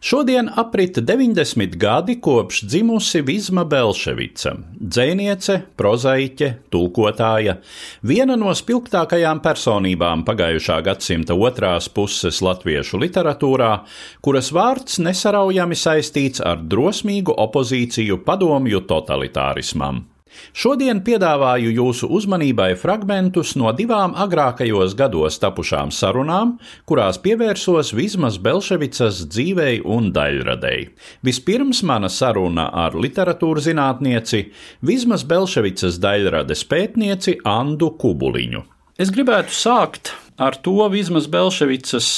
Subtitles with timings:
[0.00, 7.56] Šodien aprit 90 gadi kopš dzimusi Vizma Belševica, dzēniece, prozaiķe, tulkotāja,
[8.02, 13.72] viena no spilgtākajām personībām pagājušā gadsimta otrās puses latviešu literatūrā,
[14.20, 20.11] kuras vārds nesaraujami saistīts ar drosmīgu opozīciju padomju totalitārismam.
[20.52, 26.56] Šodien piedāvāju jūsu uzmanībai fragmentus no divām agrākajos gados tapušām sarunām,
[26.88, 30.90] kurās pievērsos Vismas Belševicas dzīvei un daļradei.
[31.24, 34.44] Vispirms mana saruna ar literatūras zinātnieci,
[34.84, 38.66] Vismas Belševicas daļrades pētnieci Andu Kubuliņu.
[39.00, 42.12] Es gribētu sākt ar to Vismas Belševicas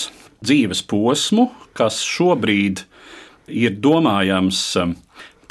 [0.45, 2.85] dzīves posmu, kas šobrīd
[3.49, 4.61] ir domājams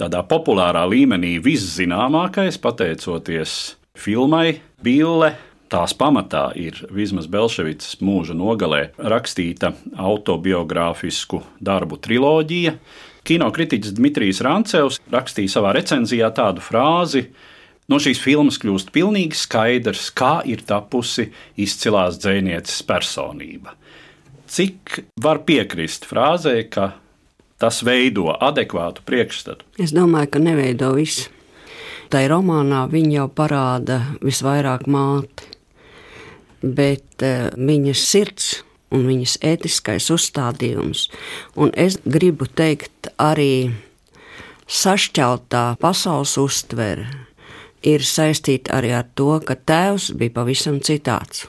[0.04, 5.34] tādā populārā līmenī viszināmākais, pateicoties filmai Bille.
[5.74, 12.76] Tās pamatā ir Vismas Belševicas mūža nogalē rakstīta autobiogrāfisku darbu triloģija.
[13.26, 17.26] Kinokritiķis Dmitrijs Rancevs rakstīja savā recenzijā tādu frāzi:
[17.90, 23.74] No šīs filmas kļūst pilnīgi skaidrs, kā ir tapusi izcilās dzinieces personība.
[24.54, 26.92] Cik var piekrist frāzē, ka
[27.64, 29.64] tas veido adekvātu priekšstatu?
[29.80, 31.32] Es domāju, ka neveido visu.
[32.12, 35.48] Tai romānā viņa jau parāda visvairāk māti,
[36.62, 38.52] bet uh, viņas sirds
[38.94, 41.08] un viņas ētiskais uzstādījums,
[41.58, 43.72] un es gribu teikt, arī
[44.70, 47.08] sašķeltā pasaules uztvere
[47.84, 51.48] ir saistīta arī ar to, ka tēvs bija pavisam citāds.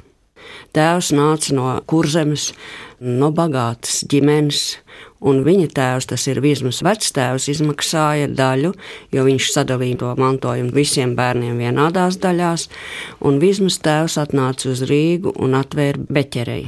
[0.75, 2.51] Tēvs nāca no kurzemes,
[3.01, 4.79] no bagātas ģimenes,
[5.25, 8.75] un viņa tēvs, tas ir Vizmas vectēvs, izmaksāja daļu,
[9.15, 12.69] jo viņš sadalīja to mantojumu visiem bērniem vienādās daļās,
[13.25, 16.67] un Vizmas tēvs atnāca uz Rīgu un atvēra beķerei.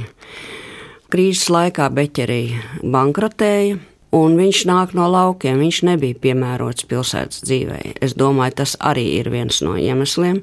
[1.13, 3.77] Krīzes laikā beķerei bankrotēja,
[4.15, 7.97] Un viņš nāk no laukiem, viņš nebija piemērots pilsētas dzīvei.
[7.99, 10.39] Es domāju, tas arī ir viens no iemesliem.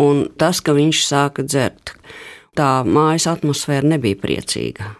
[0.00, 1.92] Un tas, ka viņš sāka dzert,
[2.56, 4.94] tā mājas atmosfēra nebija priecīga.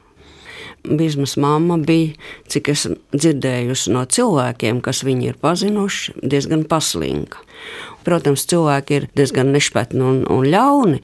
[0.85, 2.13] Bizmas mamma bija,
[2.53, 2.85] cik es
[3.15, 7.41] dzirdējusi no cilvēkiem, kas viņu ir pazinuši, diezgan paslinka.
[8.05, 10.99] Protams, cilvēki ir diezgan nešpatni un, un ļauni,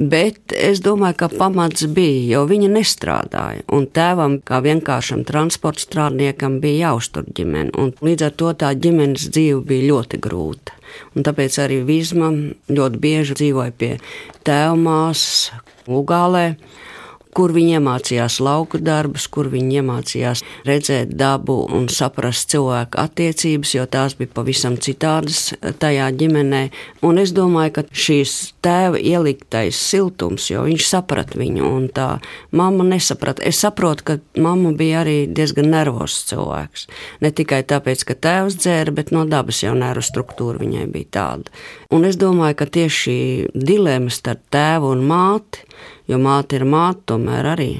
[0.00, 3.66] bet es domāju, ka pamats bija, jo viņa nestrādāja.
[3.76, 7.74] Un tēvam, kā vienkāršam transporta strādniekam, bija jāuztur ģimene.
[7.76, 10.72] Un līdz ar to tā ģimenes dzīve bija ļoti grūta.
[11.12, 12.32] Un tāpēc arī Vizma
[12.72, 13.92] ļoti bieži dzīvoja pie
[14.48, 15.50] tēvmāsas
[15.92, 16.54] Ugālē
[17.36, 23.86] kur viņi iemācījās lauku darbus, kur viņi iemācījās redzēt dabu un saprast cilvēku attiecības, jo
[23.90, 25.50] tās bija pavisam citādas
[25.82, 26.62] tajā ģimenē.
[27.06, 32.08] Un es domāju, ka šīs tēva ieliktais siltums, jo viņš saprata viņu, un tā
[32.50, 33.44] mamma nesaprata.
[33.46, 36.88] Es saprotu, ka mamma bija arī diezgan nervozs cilvēks.
[37.22, 41.54] Ne tikai tāpēc, ka tēvs dzēra, bet no dabas jau nervu struktūra viņai bija tāda.
[41.94, 43.18] Un es domāju, ka tieši šī
[43.54, 45.62] dilemma starp tēvu un māti
[46.10, 47.70] jo māte ir māte tomēr arī.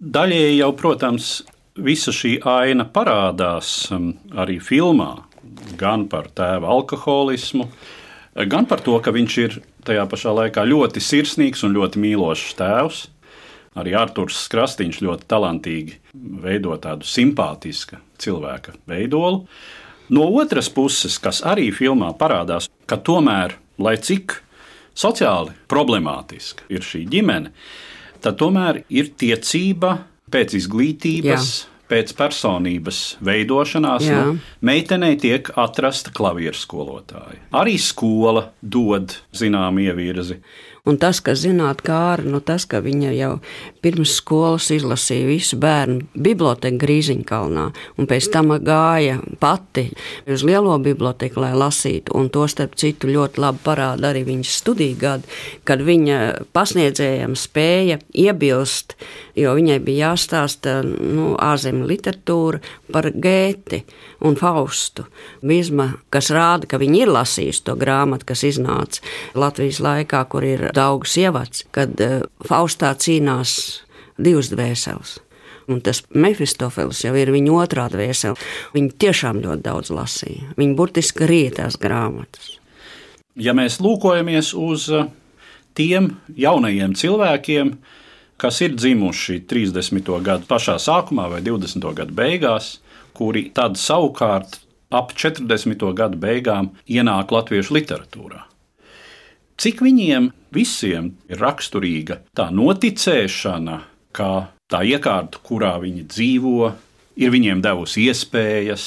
[0.00, 1.30] Daļēji jau, protams,
[1.80, 5.12] visa šī aina parādās um, arī filmā.
[5.80, 7.66] Gan par tēva alkoholismu,
[8.48, 13.00] gan par to, ka viņš ir tajā pašā laikā ļoti sirsnīgs un ļoti mīlošs tēvs.
[13.78, 15.98] Arī Arthurs Krastīņš ļoti talantīgi
[16.42, 19.44] veido tādu simpātisku cilvēka veidolu.
[20.10, 24.40] No otras puses, kas arī filmā parādās, ka tomēr, lai cik
[24.98, 27.52] sociāli problemātiska ir šī ģimene,
[28.20, 30.00] tad tomēr ir tiecība
[30.30, 31.50] pēc izglītības.
[31.54, 31.68] Jā.
[31.90, 37.40] Pēc personības veidošanās nu, meitenei tiek atrasta klavieru skolotāja.
[37.58, 40.38] Arī skola dod zināmu ievirzi.
[40.88, 43.32] Un tas, ka zināt, kā arī nu, tas, ka viņa jau
[43.84, 47.66] pirms skolas izlasīja visu bērnu biblioteku Grīziņkalnā,
[48.00, 49.90] un pēc tam gāja pati
[50.30, 52.14] uz lielo biblioteku, lai lasītu.
[52.16, 56.20] Un to starp citu ļoti labi parāda arī viņas studiju gadi, kad viņa
[56.56, 58.96] pasniedzējiem spēja iebilst,
[59.36, 62.62] jo viņai bija jāstāsta nu, ārzemju literatūra
[62.92, 63.84] par gēti.
[64.20, 65.06] Un Faustu.
[65.46, 69.02] Vizma, kas rāda, ka viņi ir lasījuši to grāmatu, kas iznāca
[69.38, 73.56] Latvijas laikā, kur ir daudz sievats, kad eh, Faustā cīnās
[74.20, 75.18] divas dvēseles.
[75.70, 78.34] Un tas Mefistofels jau ir viņa otrā dvēsele.
[78.74, 80.50] Viņa tiešām ļoti daudz lasīja.
[80.58, 82.56] Viņa burtiski rietās grāmatas.
[83.38, 85.06] Ja mēs lūkojamies uz uh,
[85.78, 87.72] tiem jaunajiem cilvēkiem,
[88.40, 90.10] kas ir dzimuši 30.
[90.24, 91.86] gadu pašā sākumā vai 20.
[91.96, 92.80] gadu beigās,
[93.16, 94.60] kuri tad savukārt
[94.90, 95.84] ap 40.
[95.94, 98.44] gadu beigām ienāk latviešu literatūrā.
[99.60, 103.76] Cik viņiem visiem ir raksturīga tā noticēšana,
[104.16, 104.30] ka
[104.72, 106.70] tā iekārta, kurā viņi dzīvo,
[107.20, 108.84] ir viņiem devusi iespējas,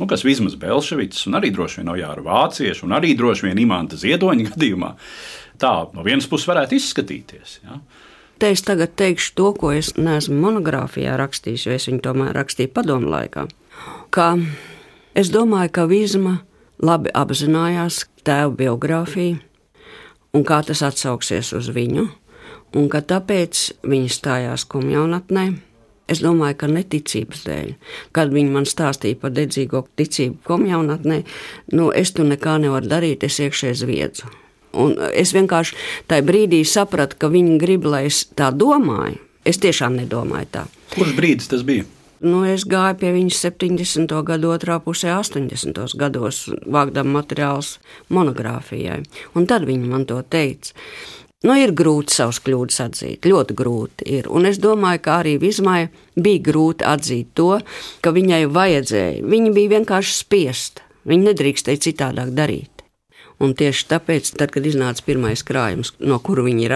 [0.00, 3.98] nu, kas vismaz Belševics, un arī droši vien Ojāra Vācieši, un arī droši vien Imanta
[4.00, 4.94] Ziedoņa gadījumā,
[5.60, 7.58] tā no vienas puses varētu izskatīties.
[7.66, 7.80] Ja?
[8.40, 12.70] Te es tagad teikšu to, ko es neesmu monogrāfijā rakstījis, jo es viņu tomēr rakstīju
[12.72, 13.44] padomu laikā.
[14.16, 14.30] Ka
[15.12, 16.38] es domāju, ka Vīzma
[16.80, 19.36] labi apzinājās tēva biogrāfiju
[20.32, 22.06] un kā tas atsauksies uz viņu
[22.80, 25.46] un ka tāpēc viņi stājās kumjaunatnē.
[26.10, 27.74] Es domāju, ka neticības dēļ,
[28.16, 31.20] kad viņi man stāstīja par dedzīgo ticību komjaunatnē,
[31.76, 34.32] nu es tur nekā nevaru darīt, es iekšēji zviedzu.
[34.78, 35.78] Un es vienkārši
[36.10, 39.18] tajā brīdī sapratu, ka viņi grib, lai es tā domāju.
[39.44, 40.66] Es tiešām nedomāju tā.
[40.92, 41.86] Kurš brīdis tas bija?
[42.20, 44.12] Nu, es gāju pie viņas 70.
[44.28, 45.80] gada otrā pusē, 80.
[45.96, 47.78] gados, vākdam materiālus
[48.12, 49.00] monogrāfijai.
[49.32, 50.74] Un tad viņi man to teica.
[51.40, 54.28] Nu, ir grūti savus kļūdas atzīt, ļoti grūti ir.
[54.28, 57.54] Un es domāju, ka arī Vizmai bija grūti atzīt to,
[58.04, 59.24] ka viņai vajadzēja.
[59.24, 60.84] Viņa bija vienkārši spiesta.
[61.08, 62.79] Viņa nedrīkstēja citādāk darīt.
[63.40, 66.74] Un tieši tāpēc, tad, kad iznāca pirmais krājums, no kura viņa ir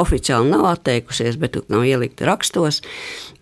[0.00, 2.82] oficiāli nav atteikusies, bet nav ielikta rakstos,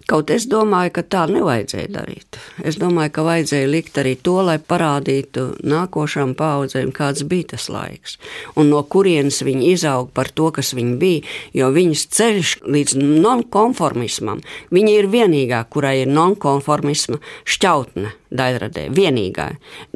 [0.09, 2.39] Kaut es domāju, ka tā nevajadzēja darīt.
[2.65, 8.17] Es domāju, ka vajadzēja likt arī to, lai parādītu nākošām paudzēm, kāds bija tas laiks,
[8.57, 11.27] un no kurienes viņi izauga par to, kas viņi bija.
[11.61, 14.41] Jo viņas ceļš līdz nonkonformismam,
[14.73, 18.89] viņa ir vienīgā, kurai ir nonkonformisma šķautne daļradē.
[18.97, 19.51] Vienīgā.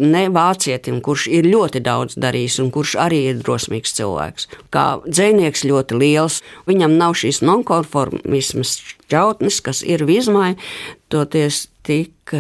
[0.05, 4.51] Ne vācietim, kurš ir ļoti daudz darījis un kurš arī ir drosmīgs cilvēks.
[4.73, 8.77] Kā dzinieks ļoti liels, viņam nav šīs nonkonformismas
[9.13, 10.57] šķautnes, kas ir vizmai,
[11.13, 12.33] toties tik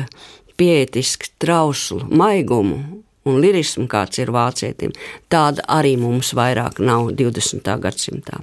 [0.56, 3.02] pietiski trauslu maigumu.
[3.22, 4.90] Un lirismu, kāds ir vācietim,
[5.30, 7.68] tāda arī mums vairāk nav 20.
[7.84, 8.40] gadsimtā.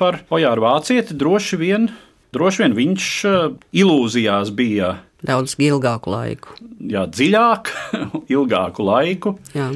[0.00, 1.90] Par Ojāru Vācieti droši vien,
[2.32, 3.36] droši vien viņš eh,
[3.82, 6.52] ilūzijās bija Daudz ilgāku laiku.
[6.78, 7.72] Jā, dziļāk,
[8.36, 9.32] ilgāku laiku.
[9.50, 9.66] Jā.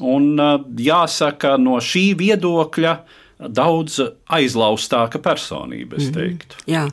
[0.00, 0.40] Un
[0.80, 2.94] jāsaka, no šī viedokļa
[3.48, 6.14] daudz aizlaustāka personība, es mhm.
[6.14, 6.56] teiktu.
[6.56, 6.72] Mm -hmm.
[6.72, 6.90] Jā,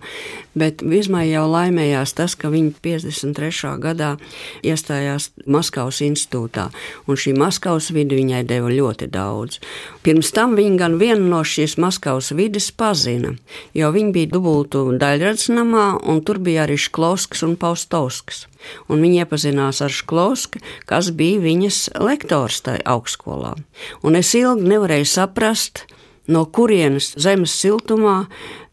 [0.56, 3.78] bet Vizmai jau laimējās tas, ka viņa 53.
[3.80, 4.18] gadā
[4.64, 6.70] iestājās Maskavas institūtā,
[7.08, 9.60] un šī Maskavas vide viņai deva ļoti daudz.
[10.04, 13.36] Pirms tam viņa gan vienu no šīs Maskavas vides pazina,
[13.74, 18.48] jo viņa bija dubultu daļradsnamā, un tur bija arī Šklauskas un Paustovskas.
[18.88, 23.56] Un viņa iepazinās ar Šklausku, kas bija viņas lektors tajā augstskolā.
[24.04, 25.86] Un es ilgi nevarēju saprast,
[26.28, 28.24] no kurienes zemes siltumā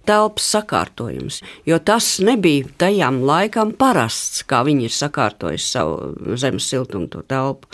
[0.04, 7.08] telpas sakārtojums, jo tas nebija tajām laikam parasts, kā viņi ir sakārtojuši savu zemes siltumu
[7.28, 7.70] telpu.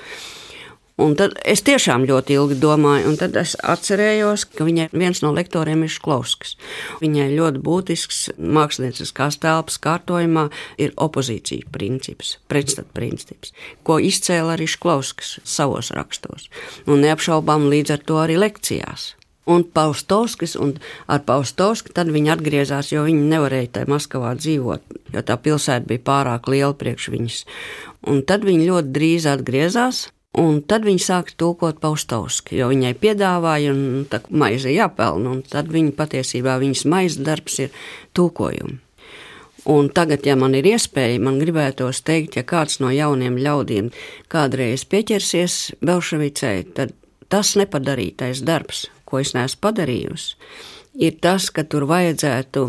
[1.00, 5.30] Un tad es tiešām ļoti ilgi domāju, un tad es atcerējos, ka viņai viens no
[5.32, 6.58] lektoriem ir Šklauskas.
[7.00, 15.38] Viņai ļoti būtisks mākslinieckās telpas kārtojumā ir opozīcija princips, pretstat princips, ko izcēla arī Šklauskas
[15.40, 16.50] savos rakstos,
[16.84, 19.14] un neapšaubām līdz ar to arī lekcijās
[19.50, 20.76] un Paustovskis, un
[21.10, 26.06] ar Paustovski tad viņi atgriezās, jo viņi nevarēja tajā Maskavā dzīvot, jo tā pilsēta bija
[26.06, 27.42] pārāk liela priekš viņas.
[28.10, 30.04] Un tad viņi ļoti drīz atgriezās,
[30.40, 35.72] un tad viņi sāka tulkot Paustovski, jo viņai piedāvāja, un tā maize jāpelna, un tad
[35.72, 37.74] viņa patiesībā viņas maizes darbs ir
[38.16, 38.78] tulkojumi.
[39.68, 43.90] Un tagad, ja man ir iespēja, man gribētos teikt, ja kāds no jauniem ļaudīm
[44.32, 46.94] kādreiz pieķersies Belševicei, tad
[47.30, 50.38] tas nepadarītais darbs, ko es neesmu padarījusi,
[51.06, 52.68] ir tas, ka tur vajadzētu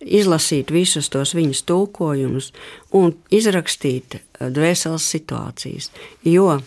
[0.00, 2.52] izlasīt visus tos viņas tulkojumus
[2.94, 5.90] un izrakstīt eh, dvēseles situācijas.
[6.26, 6.58] Jo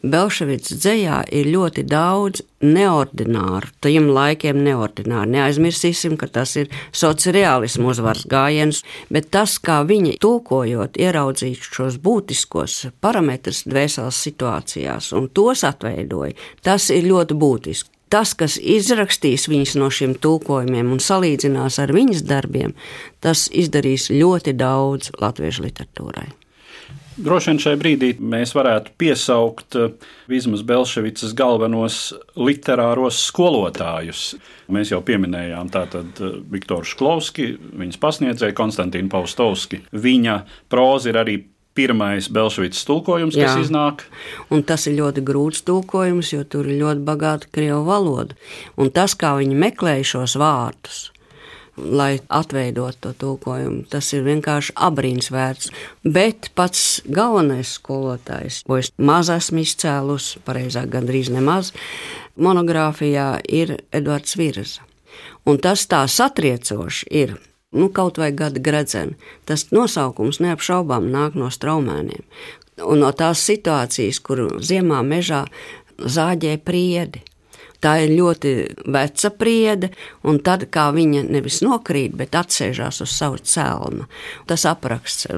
[0.00, 5.28] Belševicas dzējā ir ļoti daudz neordināru, tiem laikiem neordināru.
[5.34, 8.80] Neaizmirsīsim, ka tas ir sociālismu uzvaras gājiens,
[9.12, 16.32] bet tas, kā viņi tulkojot, ieraudzīt šos būtiskos parametrus dvēseles situācijās un tos atveidoja,
[16.64, 22.26] tas ir ļoti būtiski tas, kas izrakstīs viņas no šiem tulkojumiem un salīdzinās ar viņas
[22.26, 22.74] darbiem,
[23.24, 26.28] tas izdarīs ļoti daudz latviešu literatūrai.
[27.20, 29.90] Droši vien šai brīdī mēs varētu piesaukt eh,
[30.30, 31.98] Vizmas Belševicas galvenos
[32.38, 34.22] literāros skolotājus.
[34.72, 37.50] Mēs jau pieminējām tātad eh, Viktoru Šklovski,
[37.82, 39.82] viņas pasniedzēju Konstantīnu Paustovski.
[39.92, 40.38] Viņa
[40.72, 41.36] próza ir arī
[41.74, 43.46] pirmais Belšvicas tulkojums, Jā.
[43.46, 44.04] kas iznāk.
[44.50, 48.36] Un tas ir ļoti grūts tulkojums, jo tur ir ļoti bagāta krievu valoda.
[48.76, 51.00] Un tas, kā viņi meklēja šos vārdus,
[51.80, 53.84] lai atveidotu to tulkojumu.
[53.90, 55.70] Tas ir vienkārši abrīns vērts.
[56.04, 61.72] Bet pats galvenais skolotājs, ko es maz esmu izcēlus, pareizāk gandrīz nemaz,
[62.36, 64.84] monogrāfijā ir Edvards Virza.
[65.48, 67.38] Un tas tā satriecoši ir.
[67.72, 69.14] Nu, kaut vai gada gredzeni.
[69.46, 72.24] Tas nosaukums neapšaubām nāk no straumēniem.
[72.82, 75.44] Un no tās situācijas, kur ziemā mežā
[76.00, 77.22] zāģē priedi.
[77.80, 78.50] Tā ir ļoti
[78.92, 79.88] veca priede,
[80.28, 84.04] un tad kā viņa nevis nokrīt, bet atsēžās uz savu cēlnu.
[84.50, 85.28] Tas apraksts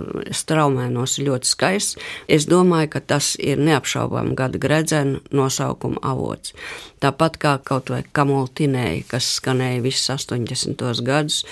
[0.43, 2.03] straumēnos ļoti skaists.
[2.27, 6.57] Es domāju, ka tas ir neapšaubām gada gredzena nosaukuma avots.
[7.03, 10.83] Tāpat kā kaut vai kamultinēja, kas skanēja visus 80.
[11.07, 11.43] gadus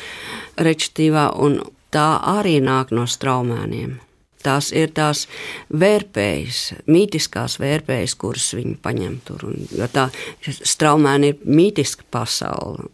[0.58, 1.60] rečtīvā, un
[1.94, 3.98] tā arī nāk no straumēniem.
[4.40, 5.26] Tās ir tās
[5.68, 9.44] vērpējas, mītiskās vērpējas, kuras viņi paņem tur.
[9.50, 10.08] Un, jo tā
[10.46, 12.88] straumēna ir mītiska pasaule.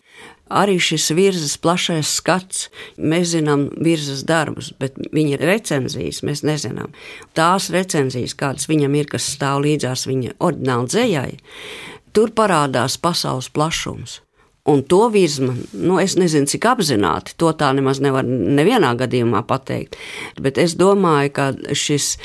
[0.47, 6.95] Arī šis virsmas plašais skats, mēs zinām virsmas darbus, bet viņa recenzijas mēs nezinām.
[7.35, 11.33] Tās recenzijas, kādas viņam ir, kas stāv līdzās viņa oriģināla dzējai,
[12.15, 14.21] tur parādās pasaules plašums.
[14.67, 19.95] Un to virsmu, nu, es nezinu, cik apzināti, to tā nemaz nevar nevienā gadījumā pateikt.
[20.43, 22.17] Bet es domāju, ka šis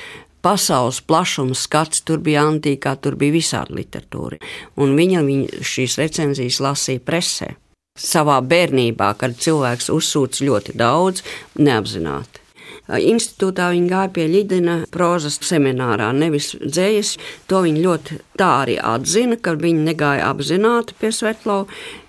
[0.42, 4.42] pasaules plašuma skats tur bija antīkā, tur bija visādi literatūra.
[4.82, 7.54] Un viņa, viņa šīs recenzijas lasīja presē.
[8.02, 11.22] Savā bērnībā, kad cilvēks uzsūc ļoti daudz,
[11.60, 12.41] neapzināti.
[12.90, 17.16] Institūtā viņa gāja pie Lidina prozas seminārā, nevis dzējas.
[17.48, 21.68] To viņa ļoti tā arī atzina, ka viņa negāja apzināti pie Svetlova,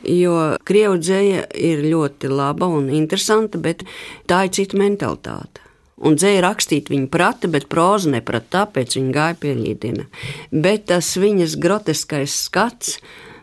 [0.08, 0.36] jo
[0.66, 3.84] krievu dzēja ir ļoti laba un interesanta, bet
[4.30, 5.60] tā ir cita mentalitāte.
[6.02, 10.08] Un dzēja rakstīt viņa prata, bet próza neprata, tāpēc viņa gāja pie Lidina.
[10.50, 12.96] Bet tas viņas groteskais skats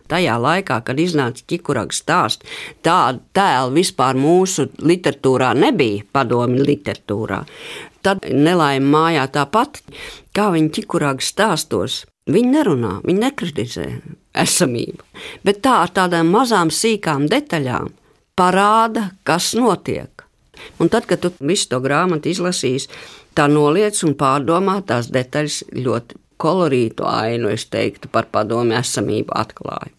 [0.10, 2.46] tajā laikā, kad iznāca ķikuraga stāsts,
[2.86, 7.44] tādu tēlu vispār mūsu literatūrā nebija, padomi literatūrā.
[8.06, 9.82] Tad nelaime mājā tāpat,
[10.36, 12.06] kā viņi ķikuraga stāstos.
[12.30, 13.86] Viņi nerunā, viņi nekritizē
[14.38, 15.02] esamību,
[15.44, 17.90] bet tā ar tādām mazām, sīkām detaļām
[18.38, 20.26] parāda, kas notiek.
[20.80, 22.90] Un tad, kad tu visu to grāmatu izlasīsi,
[23.36, 29.92] tā noliec un pārdomā tās detaļas ļoti kolorītu ainu, es teiktu, par padomu esamību atklāja.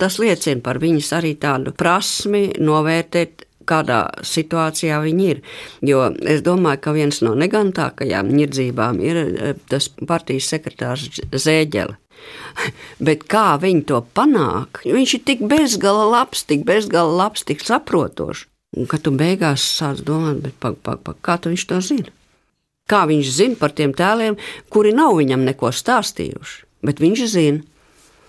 [0.00, 5.40] Tas liecina par viņas arī tādu prasmi novērtēt kādā situācijā viņi ir.
[5.84, 11.96] Jo es domāju, ka viens no negantākajām nirdzībām ir eh, tas partijas sekretārs Zēģele.
[13.06, 14.82] Bet kā viņi to panāk?
[14.88, 18.46] Viņš ir tik bezgala labs, tik bezgala labs, tik saprotošs.
[18.76, 22.12] Un kad tu beigās sāc domāt, pag, pag, pag, kā viņš to zina?
[22.88, 24.36] Kā viņš zina par tiem tēliem,
[24.72, 27.64] kuri nav viņam neko stāstījuši, bet viņš zina.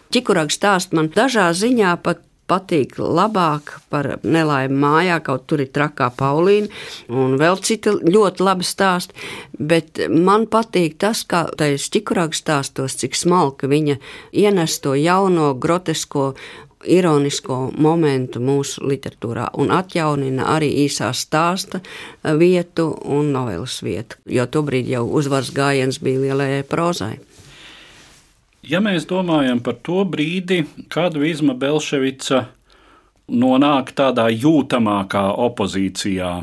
[0.09, 6.09] Čikurāks stāst man dažā ziņā pat patīk labāk par nelaimi mājā, kaut tur ir trakā
[6.17, 6.69] Paulīna
[7.13, 9.13] un vēl citi ļoti labi stāsti.
[9.59, 13.99] Bet man patīk tas, kā tajos čikurāks stāstos, cik smalka viņa
[14.33, 16.33] ienes to jauno, grotesko
[16.87, 21.81] ironisko momentu mūsu literatūrā un atjaunina arī īsā stāsta
[22.39, 27.17] vietu un novelas vietu, jo tobrīd jau uzvaras gājiens bija lielajai prozai.
[28.69, 30.59] Ja mēs domājam par to brīdi,
[30.93, 32.43] kad Vizma Belševica
[33.33, 36.33] nonāk tādā jūtamākā opozīcijā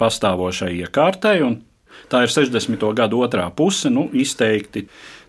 [0.00, 1.58] pastāvošai iekārtai, un
[2.08, 2.80] tā ir 60.
[2.96, 4.86] gada otrā puse, nu, izteikti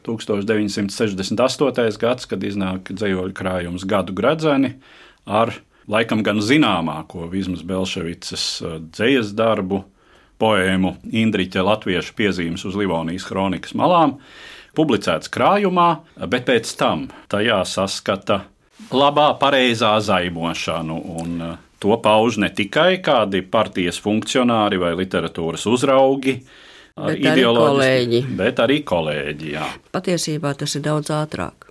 [0.08, 2.00] 1968.
[2.00, 4.78] gads, kad iznāk dzējoļu krājums gadu gradzeni
[5.28, 5.58] ar
[5.92, 9.84] laikam gan zināmāko Vizmas Belševicas uh, dzējas darbu,
[10.40, 14.22] poēmu Indriķa latviešu piezīmes uz Livonijas kronikas malām
[14.78, 15.90] publicēts krājumā,
[16.30, 18.44] bet pēc tam tajā saskata
[18.94, 21.02] labā, pareizā zaimošanu.
[21.18, 26.40] Un, uh, To pauž ne tikai kādi partijas funkcionāri vai literatūras uzraugi,
[26.98, 28.22] bet arī kolēģi.
[28.40, 29.68] Bet arī kolēģi jā.
[29.94, 31.67] Patiesībā tas ir daudz ātrāk.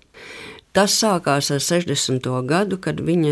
[0.77, 2.27] Tas sākās ar 60.
[2.45, 3.31] gadu, kad viņa,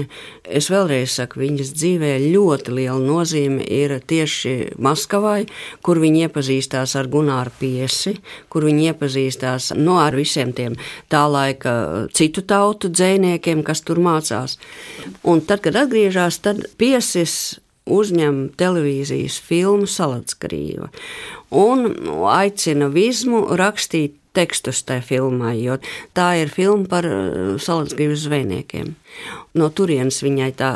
[0.49, 5.43] es vēlreiz saku, viņas dzīvē ļoti liela nozīme ir tieši Maskavai,
[5.85, 8.15] kur viņa iepazīstās ar Gunāru Piesi,
[8.49, 10.79] kur viņa iepazīstās no nu, ar visiem tiem
[11.13, 11.75] tā laika
[12.17, 14.57] citu tautu dzēniekiem, kas tur mācās.
[15.29, 20.89] Un tad, kad atgriežas, tad Piesis uzņem televīzijas filmu Salatskrīva
[21.53, 21.91] un
[22.33, 25.79] aicina Vizmu rakstīt tekstus tajā filmā, jo
[26.17, 28.95] tā ir filma par uh, salacgrības zvejniekiem.
[29.55, 30.71] No turienes viņai tā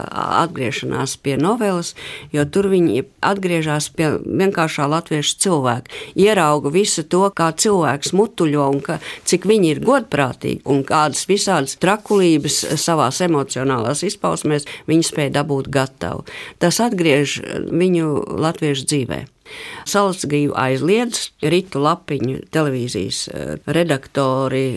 [0.45, 1.95] atgriešanās pie novelas,
[2.31, 5.91] jo tur viņi atgriežas pie vienkāršā latviešu cilvēka.
[6.15, 11.75] Ierauga visu to, kā cilvēks mutuļo un ka, cik viņi ir godprātīgi un kādas visādas
[11.83, 16.23] trakulības savās emocionālās izpausmēs viņi spēja dabūt gatavu.
[16.63, 19.27] Tas atgriež viņu latviešu dzīvēm.
[19.89, 24.69] Salsgrīvu aizliedz Ritu Lapiņu televīzijas eh, redaktori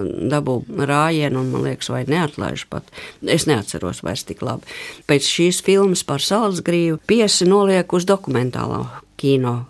[0.00, 2.86] dabū rājienu, un man liekas, vai neatlaiž pat.
[3.22, 4.68] Es neatceros vairs tik labi.
[5.10, 8.86] Pēc šīs filmas par Salsgrīvu piesi noliek uz dokumentālo
[9.20, 9.69] kino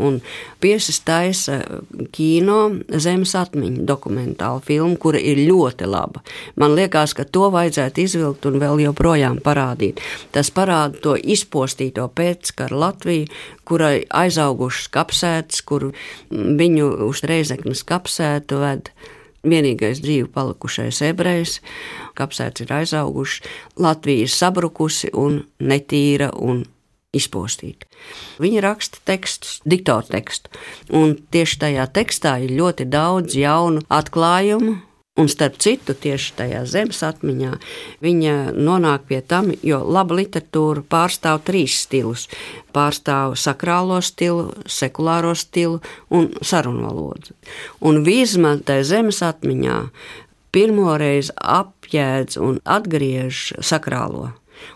[0.00, 0.20] Un
[0.60, 1.58] Piesis taisa
[2.12, 2.58] kino
[3.00, 6.24] zemes atmiņu dokumentālu filmu, kura ir ļoti laba.
[6.60, 10.02] Man liekas, ka to vajadzētu izvilkt un vēl joprojām parādīt.
[10.34, 13.30] Tas parāda to izpostīto pēckara Latviju,
[13.68, 15.90] kurai aizaugušas kapsētas, kur
[16.30, 18.92] viņu uz reizeknas kapsētu ved
[19.46, 21.60] vienīgais dzīvi palikušais ebrejs,
[22.18, 23.42] kapsēts ir aizauguši,
[23.80, 26.64] Latvija ir sabrukusi un netīra un
[27.16, 27.88] izpostīta.
[28.42, 30.52] Viņa raksta tekstus, diktoru tekstu,
[30.94, 34.78] un tieši tajā tekstā ir ļoti daudz jaunu atklājumu.
[35.18, 37.56] Un starp citu, tieši tajā zemes atmiņā
[38.00, 42.28] viņa nonāk pie tam, jo laba literatūra pārstāv trīs stilus.
[42.72, 45.82] Pārstāv sakrālo stilu, sekulāro stilu
[46.14, 47.34] un sarunu valodu.
[47.84, 49.82] Un vizma tajā zemes atmiņā
[50.54, 54.30] pirmoreiz apjēdz un atgriež sakrālo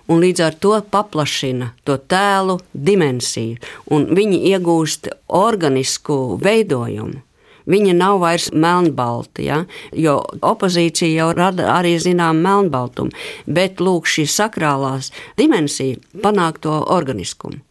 [0.09, 3.61] un līdz ar to paplašina to tēlu dimensiju,
[3.91, 7.23] un viņi iegūst organisku veidojumu.
[7.65, 9.63] Viņa nav vairs melnbalta, ja?
[9.97, 13.15] jo opozīcija jau rada arī zināmu melnbaltumu,
[13.47, 15.09] bet lūk, šī sakrālās
[15.41, 17.63] dimensija panāk to organiskumu.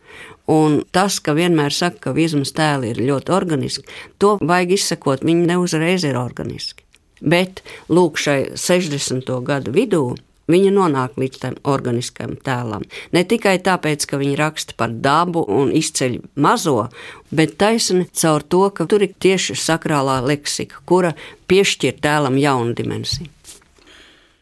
[0.49, 3.85] Un tas, ka vienmēr saka, ka vizmas tēli ir ļoti organiski,
[4.19, 6.83] to vajag izsekot, viņi neuzreiz ir organiski.
[7.23, 9.29] Bet lūk, šai 60.
[9.47, 10.17] gadu vidū
[10.51, 12.83] Viņa nonāk līdz tam organiskam tēlam.
[13.15, 16.89] Ne tikai tāpēc, ka viņa raksta par dabu un izceļ mazo,
[17.31, 21.13] bet taisni caur to, ka tur ir tieši sakrālā leksika, kura
[21.47, 23.29] piešķir tēlam jaunu dimensiju.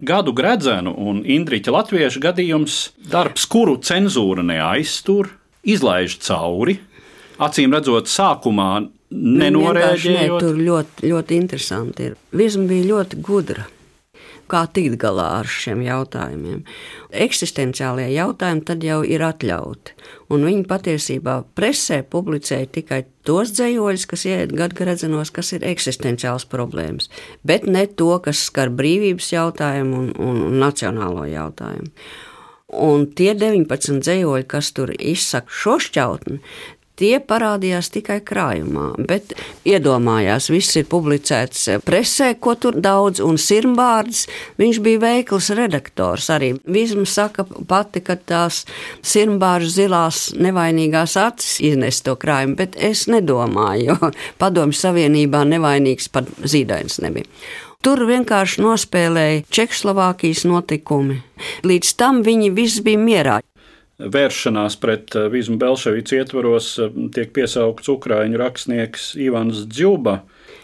[0.01, 2.77] Gadu gredzenu un Indriča latviešu gadījums,
[3.11, 5.29] darbs, kuru cenzūra neaiztur,
[5.61, 6.79] izlaiž cauri.
[7.41, 8.71] Acīm redzot, sākumā
[9.11, 10.33] nenorēģējot.
[10.33, 12.17] Ne, tur ļoti, ļoti interesanti ir.
[12.33, 13.67] Visma bija ļoti gudra
[14.51, 16.63] kā tikt galā ar šiem jautājumiem.
[17.25, 19.95] Eksistenciālie jautājumi tad jau ir atļauti,
[20.31, 27.11] un viņi patiesībā presē publicēja tikai tos dzējoļus, kas iet gadgadzenos, kas ir eksistenciāls problēmas,
[27.47, 31.91] bet ne to, kas skar brīvības jautājumu un, un, un nacionālo jautājumu.
[32.81, 36.39] Un tie 19 dzējoļi, kas tur izsaka šo šķautni,
[37.01, 39.31] Tie parādījās tikai krājumā, bet
[39.65, 44.27] iedomājās, viss ir publicēts presē, ko tur daudz, un Sirmbārds,
[44.61, 46.51] viņš bija veikls redaktors arī.
[46.69, 48.67] Vizma saka pati, ka tās
[49.01, 56.29] Sirmbārs zilās nevainīgās acis iznes to krājumu, bet es nedomāju, jo padomju savienībā nevainīgs pat
[56.45, 57.25] zīdains nebija.
[57.81, 61.23] Tur vienkārši nospēlēja Čehoslovākijas notikumi.
[61.65, 63.39] Līdz tam viņi visi bija mierā
[64.09, 70.21] vēršanās pret eh, Vīzmu Belševicu ietvaros eh, tiek piesaukts Ukrāņu rakstnieks Ivans Džuba.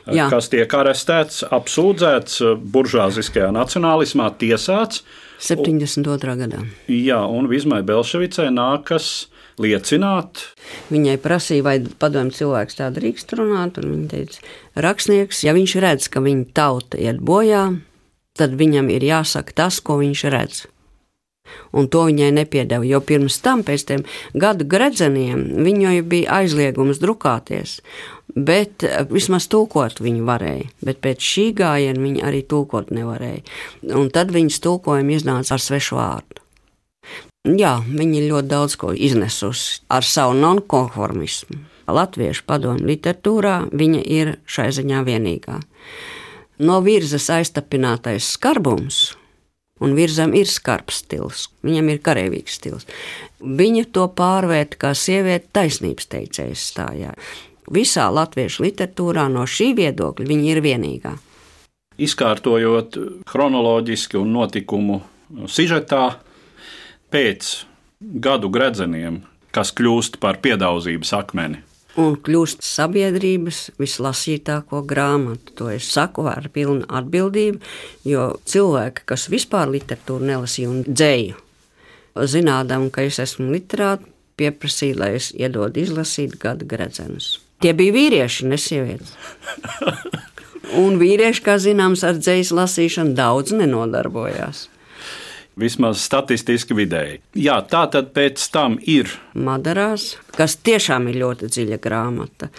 [0.08, 0.28] Eh, Jā.
[0.32, 2.42] Kas tiek arestēts, apsūdzēts
[2.74, 5.04] buržāziskajā nacionālismā, tiesāts.
[5.44, 6.38] 72.
[6.40, 6.64] gadā.
[6.90, 9.28] Jā, un Vizmai Belševicai nākas
[9.62, 10.42] liecināt.
[10.94, 14.42] Viņai prasīja, vai padomju cilvēks tā drīkst runāt, un viņa teica,
[14.88, 17.68] rakstnieks, ja viņš redz, ka viņa tauta iet bojā,
[18.38, 20.66] tad viņam ir jāsaka tas, ko viņš redz
[21.74, 22.86] un to viņai nepiedeva.
[22.88, 27.80] Jo pirms tam, pēc tam gadu gredzeniem, viņai bija aizliegums drukāties.
[28.36, 33.46] Bet eh, vismaz tulkot viņa varēja, bet pēc šī gājiena viņa arī tulkot nevarēja.
[33.98, 36.44] Un tad viņas tulkojumi iznāca ar svešu vārdu.
[37.48, 41.62] Jā, viņa ļoti daudz ko iznesusi ar savu nonkonformismu.
[41.88, 45.62] Latviešu padomju literatūrā viņa ir šai ziņā vienīgā.
[46.60, 49.14] No virzas aiztapinātais skarbums
[49.84, 52.88] Un virzam ir skarbs stils, viņam ir karavīgs stils.
[53.38, 57.14] Viņa to pārvērt kā sieviete taisnības teicējas stājā.
[57.74, 61.14] Visā latviešu literatūrā no šī viedokļa viņa ir vienīgā.
[61.98, 62.98] Izkārtojot
[63.30, 65.02] chronoloģiski un notikumu
[65.50, 66.18] sižetā,
[67.12, 67.54] pēc
[68.24, 69.22] gadu gredzeniem,
[69.54, 71.64] kas kļūst par piedaudzības akmeni,
[71.98, 75.56] un kļūst sabiedrības vislasītāko grāmatu.
[75.60, 77.62] To es saku ar pilnu atbildību,
[78.08, 81.42] jo cilvēki, kas vispār literatūru nelasīja un dzēju,
[82.30, 84.08] zinādam, ka es esmu literāts,
[84.38, 87.40] pieprasīja, lai es iedodu izlasīt gada gredzenus.
[87.64, 89.16] Tie bija vīrieši, ne sievietes.
[90.84, 94.68] Un vīrieši, kā zināms, ar dzīs lasīšanu daudz nenodarbojās.
[95.58, 97.16] Vismaz statistiski vidēji.
[97.42, 99.10] Jā, tā tad pēc tam ir.
[99.34, 102.52] Madarās, kas tiešām ir ļoti dziļa grāmata.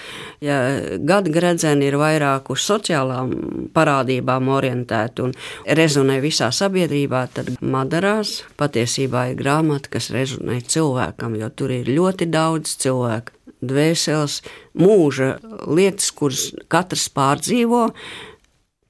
[0.42, 0.56] Ja
[0.98, 3.30] gada gredzeni ir vairāk uz sociālām
[3.74, 5.37] parādībām orientēta un
[5.78, 12.26] rezonē visā sabiedrībā, tad Madarās patiesībā ir grāmata, kas rezonē cilvēkam, jo tur ir ļoti
[12.34, 13.37] daudz cilvēku.
[13.58, 14.42] Dvēseles,
[14.78, 15.32] mūža
[15.66, 17.88] lietas, kuras katrs pārdzīvo,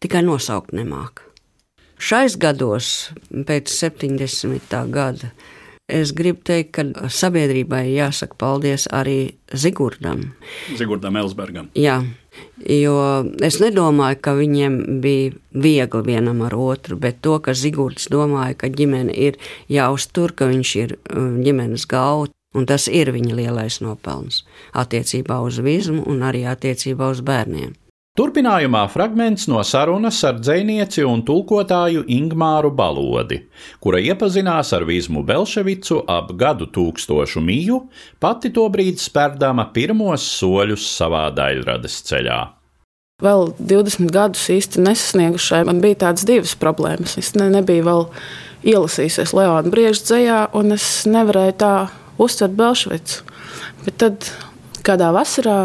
[0.00, 1.27] tikai nosaukt nemāca.
[1.98, 4.70] Šais gados, pēc 70.
[4.94, 5.32] gada,
[5.90, 10.28] es gribu teikt, ka sabiedrībai jāsaka paldies arī Zigurdam.
[10.78, 11.72] Zigurdam Elsbergam.
[11.74, 11.98] Jā,
[12.70, 12.94] jo
[13.42, 18.70] es nedomāju, ka viņiem bija viegli vienam ar otru, bet to, ka Zigurds domāja, ka
[18.70, 22.30] ģimene ir jāuztur, ka viņš ir um, ģimenes galva.
[22.56, 24.40] Un tas ir viņa lielais nopelns
[24.72, 27.74] attiecībā uz vizmu un arī attiecībā uz bērniem.
[28.18, 33.36] Turpinājumā fragments no sarunas ar dzinieci un tulkotāju Ingmāru Balodi,
[33.78, 37.76] kura iepazinās ar Vizmu Belševicu ap gadu tūkstošu miju,
[38.18, 42.40] pati tobrīd spērdama pirmos soļus savā daļradas ceļā.
[43.22, 47.14] Vēl 20 gadus īsti nesasniegušai, man bija tādas divas problēmas.
[47.22, 48.02] Es ne, nebiju vēl
[48.66, 51.72] ielasījusies Leona Brieža dzējā, un es nevarēju tā
[52.18, 53.22] uztvert Belševicu.
[53.86, 54.32] Bet tad
[54.82, 55.60] kādā vasarā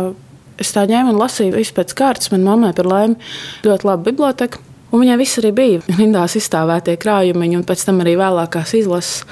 [0.61, 2.31] Es tā ņēmu un lasīju visu pēc kārtas.
[2.33, 3.17] Manā mammai par laimi
[3.65, 4.61] ļoti laba biblioteka.
[4.93, 5.81] Un viņai viss arī bija.
[5.97, 9.23] Rindās izstāvētie krājumi, un pēc tam arī vēlākās izlases.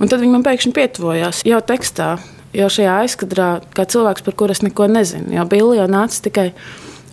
[0.00, 2.14] Un tad viņa man pēkšņi pietuvojās jau tekstā,
[2.56, 5.36] jau šajā aizkadrā, kā cilvēks, par kuru es neko nezinu.
[5.36, 5.44] Jo
[5.76, 6.48] jau nāca tikai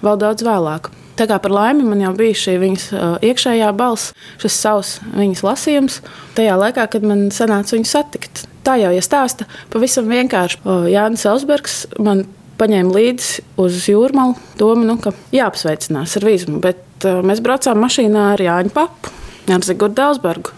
[0.02, 0.90] vēl daudz vēlāk.
[1.20, 5.44] Tā kā par laimi man jau bija šī viņas uh, iekšējā balss, šis savs viņas
[5.46, 6.00] lasījums,
[6.38, 8.46] tajā laikā, kad man sanāca viņu satikt.
[8.66, 10.62] Tā jau ir ja stāsta pavisam vienkārši.
[10.94, 12.24] Jānis Elsbergs man
[12.62, 16.62] paņēma līdzi uz jūrmālu domu, nu, ka jāapsveicinās ar vīzumu.
[16.64, 19.18] Bet uh, mēs braucām mašīnā ar Jāņu Papu.
[19.52, 20.52] Ar Zigordu Dārzbergu,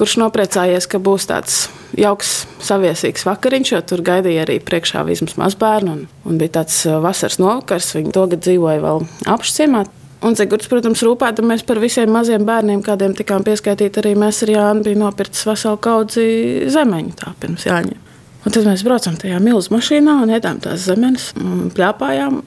[0.00, 1.58] kurš nopriecājies, ka būs tāds
[2.00, 2.30] jauks,
[2.64, 5.92] saviesīgs vakariņš, jo tur gaidīja arī priekšā vismaz mazbērnu.
[5.92, 9.04] Un, un bija tāds uh, vasaras novakars, viņi to gadu dzīvoja vēl
[9.36, 9.84] apšciemā.
[10.24, 14.86] Un Zigords, protams, rūpēdamies par visiem maziem bērniem, kādiem tikām pieskaitīti arī mēs ar Jānu,
[14.88, 16.26] bija nopircis veselu kaudzi
[16.72, 18.00] zemeņu tā pirms Jāņa.
[18.44, 21.30] Un tad mēs braucām tajā milzu mašīnā un ēdām tās zemes,
[21.76, 22.42] plēpājām.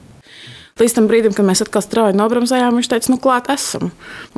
[0.78, 3.88] Līdz tam brīdim, kad mēs atkal strauji nobremzējām, viņš teica, nu, klāt esam.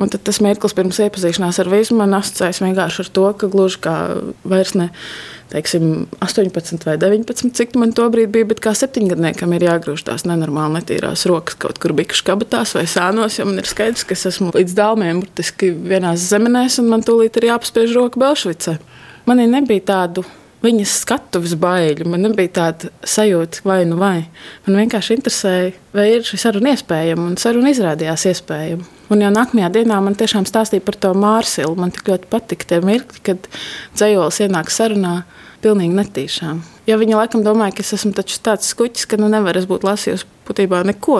[0.01, 3.77] Un tad tas mirklis pirms iepazīšanās ar visu man asociējas vienkārši ar to, ka gluži
[3.83, 3.93] kā
[4.41, 4.89] vairs ne
[5.51, 10.25] teiksim, 18 vai 19, cik man to brīdi bija, bet kā septiņgadniekam ir jāgrūž tās
[10.25, 14.25] nenormāli netīrās rokas kaut kur bikšu kabatās vai sānos, jo man ir skaidrs, ka es
[14.31, 18.79] esmu līdz dālmiem burtiski vienās zemenēs un man tūlīt ir jāpaspiež roka Belšvicē.
[19.27, 20.23] Man nebija tādu
[20.61, 22.07] viņas skatuves baiļu.
[22.11, 24.27] Man nebija tāda sajūta, vai nu vai.
[24.67, 28.87] Man vienkārši interesēja, vai ir šī saruna iespējama, un saruna izrādījās iespējama.
[29.11, 31.75] Un jau nākamajā dienā man tiešām stāstīja par to Mārsilu.
[31.79, 33.49] Man tik ļoti patika tie mirkļi, kad
[33.97, 35.21] dzējolis ienāk sarunā
[35.61, 36.61] pilnīgi netīšām.
[36.89, 40.81] Jo viņa laikam domāja, ka es esmu tāds skuķis, ka nu nevaru būt lasījusi būtībā
[40.89, 41.19] neko,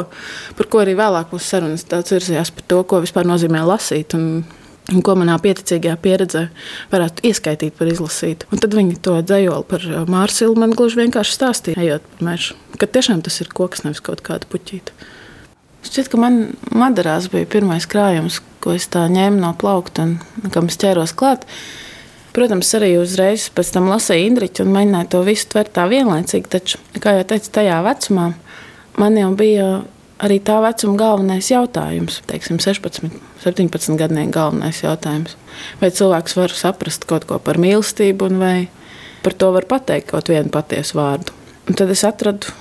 [0.57, 4.15] par ko arī vēlāk mūsu sarunas daudz virzījās par to, ko vispār nozīmē lasīt.
[4.17, 4.43] Un
[4.91, 6.43] un ko manā pieticīgajā pieredzē
[6.91, 8.45] varētu ieskaitīt par izlasīt.
[8.51, 12.57] Un tad viņi to dzējoli par uh, Mārciņu man gluži vienkārši stāstīja, ejot pa mežu,
[12.79, 14.95] ka tiešām tas ir koks, nevis kaut kāda puķīta.
[15.81, 16.41] Šķiet, ka man
[16.77, 21.47] Madarās bija pirmais krājums, ko es tā ņēmu no plaukta un kam es ķēros klāt.
[22.31, 26.79] Protams, arī uzreiz pēc tam lasīju Indriču un mēģināju to visu tvert tā vienlaicīgi, taču,
[27.03, 28.29] kā jau teicu, tajā vecumā
[29.01, 29.65] man jau bija
[30.21, 33.09] arī tā vecuma galvenais jautājums, teiksim, 16,
[33.43, 35.35] 17 gadnieku galvenais jautājums.
[35.81, 38.69] Vai cilvēks var saprast kaut ko par mīlestību, vai
[39.25, 41.35] par to var pateikt kaut vienu patiesu vārdu.
[41.69, 42.53] Un tad es atradu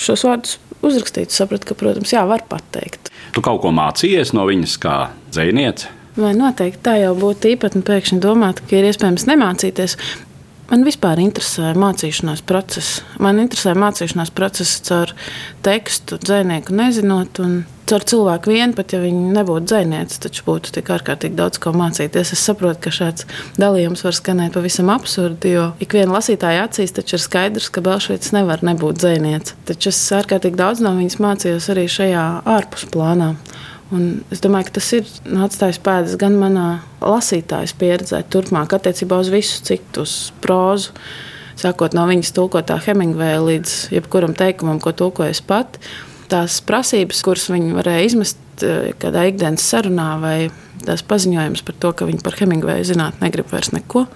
[0.00, 3.10] šos vārdus uzrakstīt, sapratu, ka, protams, jā, var pateikt.
[3.34, 4.96] Tu kaut ko mācījies no viņas kā
[5.32, 5.90] dzēniece?
[6.14, 9.96] Vai noteikti tā jau būtu īpatni pēkšņi domāt, ka ir iespējams nemācīties.
[10.74, 12.96] Man vispār interesē mācīšanās process.
[13.22, 15.12] Man interesē mācīšanās process caur
[15.62, 17.38] tekstu, dzinieku nezinot.
[17.86, 22.32] Caur cilvēku vien, pat ja viņi nebūtu dzinieci, taču būtu tik ārkārtīgi daudz ko mācīties.
[22.34, 23.28] Es saprotu, ka šāds
[23.60, 28.34] dalījums var skanēt pavisam absurdi, jo ik viena lasītāja acīs taču ir skaidrs, ka Belšvits
[28.34, 29.54] nevar nebūt dzinieks.
[29.70, 33.36] Taču es ārkārtīgi daudz no viņas mācījos arī šajā ārpusplānā.
[33.94, 35.06] Un es domāju, ka tas ir
[35.44, 36.68] atstājis pēdas gan manā
[37.04, 40.94] lasītājas pieredzē, turpmāk attiecībā uz visu citu, uz prózu.
[41.60, 45.78] Sākot no viņas tulkotā Hemingveja līdz jebkuram teikumam, ko tulkojas pat.
[46.32, 50.38] Tās prasības, kuras viņi varēja izmest eh, kādā ikdienas sarunā, vai
[50.84, 54.08] tās paziņojums par to, ka viņi par Hemingveju zināt negrib vairs neko.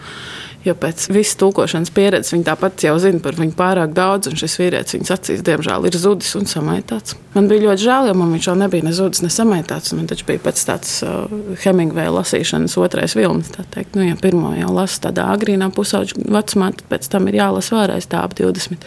[0.69, 4.59] Jo pēc visas tulkošanas pieredzes viņa tāpat jau zina par viņu pārāk daudz, un šis
[4.61, 7.17] vīrietis viņas acīs, diemžēl, ir zudis un samaitāts.
[7.33, 9.95] Man bija ļoti žēl, jo man viņš jau nebija ne zudis, ne samaitāts.
[9.97, 13.53] Man taču bija pēc tāds uh, Hemingveja lasīšanas otrais vilnis.
[13.95, 18.11] Nu, ja pirmo jau lasu tādā agrīnā pusauģa vecumā, tad pēc tam ir jālasa vēlreiz
[18.13, 18.85] tā ap 20.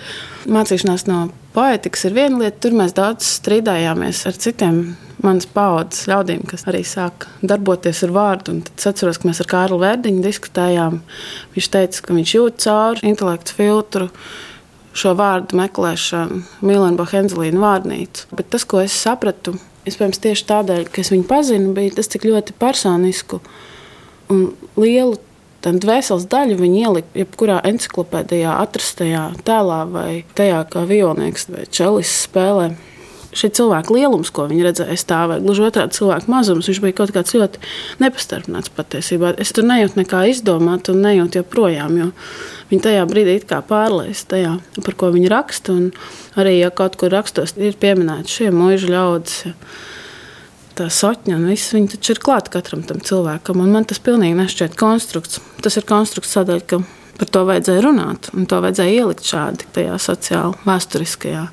[0.51, 1.23] Mācīšanās no
[1.55, 4.83] poetikas ir viena lieta, tur mēs daudz strīdājāmies ar citiem
[5.25, 8.57] manas paudzes ļaudīm, kas arī sāk darboties ar vārdu.
[8.75, 11.01] Es atceros, ka mēs ar Kārlu Vērdiņu diskutējām.
[11.55, 14.09] Viņš teica, ka viņš jūt cauri intelektu filtru
[14.97, 18.27] šo vārdu meklēšanu, Milāna Bohenzelīna vārnīcu.
[18.35, 19.55] Bet tas, ko es sapratu,
[19.87, 23.39] iespējams, tieši tādēļ, ka es viņu pazinu, bija tas, cik ļoti personisku
[24.31, 25.19] un lielu
[25.61, 32.13] tādu dvēseles daļu viņi ielika jebkurā encyklopēdijā atrastajā tēlā vai tajā, kā violnieks vai čelis
[32.25, 32.71] spēlē
[33.35, 37.35] šī cilvēka lielums, ko viņi redzēja stāvē, gluži otrādi cilvēka mazums, viņš bija kaut kāds
[37.35, 37.61] ļoti
[38.03, 39.33] nepastarpināts patiesībā.
[39.41, 42.09] Es tur nejūtu nekā izdomāt un nejūtu joprojām, jo
[42.71, 45.75] viņi tajā brīdī it kā pārlaist tajā, par ko viņi raksta.
[45.77, 45.91] Un
[46.39, 49.53] arī, ja kaut kur rakstos, ir pieminēti šie mūža ļaudis.
[50.71, 53.59] Tā sakņa, un viss viņi taču ir klāti katram tam cilvēkam.
[53.59, 55.41] Un man tas pilnīgi nešķiet konstrukts.
[55.61, 56.79] Tas ir konstrukts tādēļ, ka
[57.19, 61.43] par to vajadzēja runāt, un to vajadzēja ielikt šādi tajā sociāli vēsturiskajā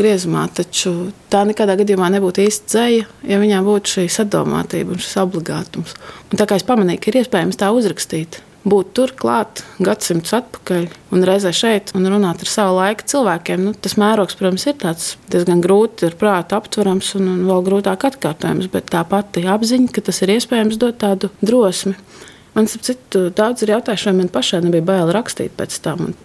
[0.00, 0.48] griezumā.
[0.56, 5.96] Taču tā nekādā gadījumā nebūtu īsta dzēja, ja viņā būtu šī sadomātība un šis obligātums.
[6.30, 8.40] Un tā kā es pamanīju, ka ir iespējams tā uzrakstīt.
[8.60, 10.82] Būt tur klāt gadsimtus atpakaļ,
[11.16, 13.62] un reizē šeit, un runāt ar savu laiku cilvēkiem.
[13.64, 14.76] Nu, tas mērogs, protams, ir
[15.32, 20.04] diezgan grūti, ir prāta aptverams un, un vēl grūtāk atkārtojams, bet tā pati apziņa, ka
[20.10, 21.96] tas ir iespējams, dot tādu drosmi.
[22.52, 26.10] Man, ap citu, daudz ir jautājuši, vai man pašai nebija bail rakstīt pēc tam.
[26.10, 26.18] Un,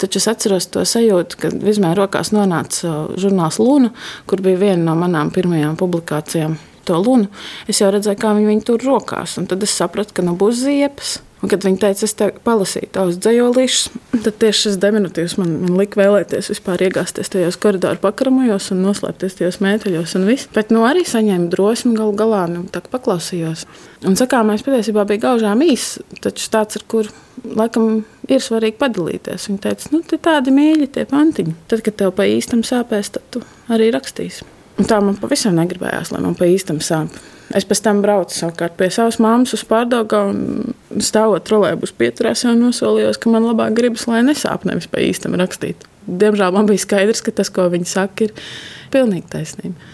[0.00, 3.92] Taču es atceros to sajūtu, kad Vizmē rokās nonāca žurnāls Luna,
[4.26, 6.56] kur bija viena no manām pirmajām publikācijām.
[6.88, 7.28] To lunu
[7.68, 9.36] es jau redzēju, kā viņi viņu tur rokās.
[9.50, 11.18] Tad es sapratu, ka nu būs ziepes.
[11.40, 13.86] Un, kad viņi teica, es tev palasīju tavus dzējolīšus,
[14.26, 19.38] tad tieši šis deminutīvs man, man lika vēlēties vispār iegāzties tajos koridoru pakaramajos un noslēpties
[19.38, 20.18] tajos mēteļos.
[20.52, 23.64] Bet nu, arī saņēmu drosmi galu galā, nu, tā kā paklausījos.
[24.04, 27.08] Un sakāmais patiesībā bija gaužām īss, taču tāds, ar kur
[27.56, 29.48] laikam ir svarīgi padalīties.
[29.48, 31.56] Viņa teica, nu, tie tādi mīļi, tie pantiņi.
[31.72, 34.44] Tad, kad tev pa īstam sāpēs, tad tu arī rakstīsi.
[34.80, 37.16] Un tā man pavisam negribējās, lai man pa īstam sāp.
[37.56, 42.52] Es pēc tam braucu savukārt pie savas mammas uz pārdaugu un stāvot trolēļus pieturēs, jau
[42.54, 45.82] nosolījos, ka man labāk gribas, lai nesāp nevis pa īstam rakstīt.
[46.06, 48.46] Diemžēl man bija skaidrs, ka tas, ko viņi saka, ir
[48.94, 49.90] pilnīgi taisnība.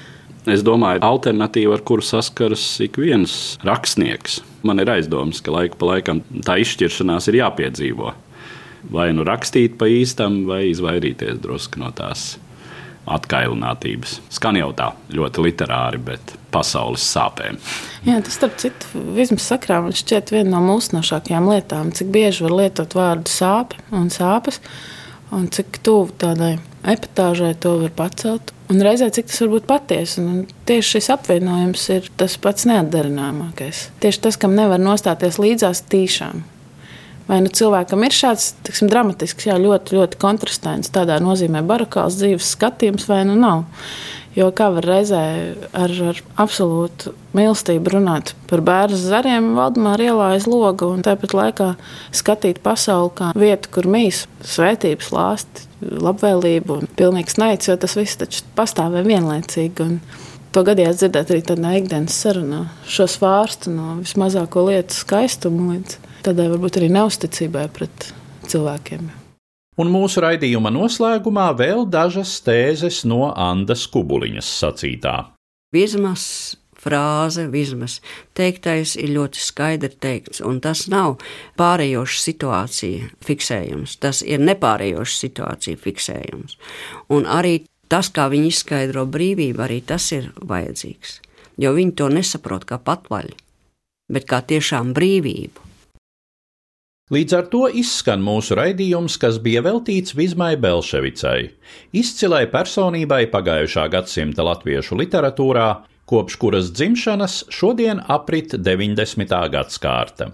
[0.53, 4.43] Es domāju, alternatīva, ar kuru saskaras ik viens rakstnieks.
[4.67, 8.13] Man ir aizdoms, ka laika pa laikam tā izšķiršanās ir jāpiedzīvo.
[8.93, 12.37] Vai nu rakstīt pa īstam, vai izvairīties drusku no tās
[13.07, 14.19] atkailinātības.
[14.35, 17.59] Skan jau tā ļoti literāri, bet pasaules sāpēm.
[18.07, 22.57] Jā, tas, starp citu, vismaz sakrā man šķiet viena no mūsinošākajām lietām, cik bieži var
[22.63, 24.61] lietot vārdu sāpe un sāpes,
[25.35, 28.53] un cik tuvu tādai epitāžai to var pacelt.
[28.71, 30.23] Un reizē cik tas var būt patiesi.
[30.23, 33.89] Un tieši šis apvienojums ir tas pats neatdarināmākais.
[34.03, 36.43] Tieši tas, kam nevar nostāties līdzās tīšām.
[37.27, 42.53] Vai nu cilvēkam ir šāds tiksim, dramatisks, jā, ļoti, ļoti kontrastains, tādā nozīmē barakāls dzīves
[42.55, 43.65] skatījums, vai nu nav.
[44.37, 45.21] Jo kā var reizē
[45.75, 51.71] ar, ar absolūtu mīlestību runāt par bērnu zariem, Valdemāra ielā aiz loga, un tāpat laikā
[52.15, 58.21] skatīt pasauli kā vietu, kur mīs svētības lāsti, labvēlību un pilnīgs naids, jo tas viss
[58.21, 59.89] taču pastāvē vienlaicīgi.
[59.89, 59.99] Un
[60.53, 62.67] to gadījās dzirdēt arī tādā ikdienas sarunā.
[62.85, 68.11] Šo svārstu no vismazāko lietu skaistumu līdz tādai varbūt arī neusticībai pret
[68.51, 69.09] cilvēkiem.
[69.77, 75.17] Un mūsu raidījuma noslēgumā vēl dažas tēzes no Andas Kubuliņas sacītā.
[75.75, 76.23] Vismaz
[76.87, 77.99] frāze, vismaz
[78.37, 81.19] teiktais ir ļoti skaidri teikts, un tas nav
[81.61, 86.57] pārējoša situācija fiksējums, tas ir nepārējoša situācija fiksējums.
[87.13, 87.59] Un arī
[87.93, 91.21] tas, kā viņi izskaidro brīvību, arī tas ir vajadzīgs,
[91.61, 93.37] jo viņi to nesaprot kā patvaļu,
[94.13, 95.66] bet kā tiešām brīvību.
[97.07, 101.53] Līdz ar to izskan mūsu raidījums, kas bija veltīts Vizmai Belševicai,
[101.95, 105.69] izcilai personībai pagājušā gadsimta latviešu literatūrā,
[106.11, 109.37] kopš kuras dzimšanas šodien aprit 90.
[109.55, 110.33] gadsimta.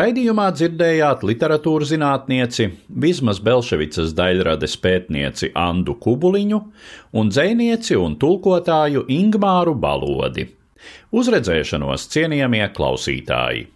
[0.00, 6.64] Raidījumā dzirdējāt literatūras zinātnieci, Vizmas Belševicas daļrades pētnieci Andu Kubuliņu
[7.12, 10.48] un dzēnieci un tulkotāju Ingmāru Balodi.
[11.12, 13.75] Uzredzēšanos cienījamie klausītāji!